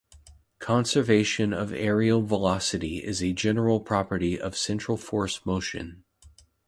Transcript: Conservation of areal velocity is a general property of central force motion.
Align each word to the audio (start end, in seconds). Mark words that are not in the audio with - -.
Conservation 0.57 1.53
of 1.53 1.69
areal 1.69 2.25
velocity 2.25 3.03
is 3.03 3.21
a 3.21 3.33
general 3.33 3.79
property 3.79 4.39
of 4.41 4.57
central 4.57 4.97
force 4.97 5.45
motion. 5.45 6.03